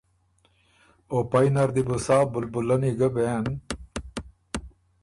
[1.11, 3.45] او پئ نر دی بو سا بُلبُلنی ګه بېن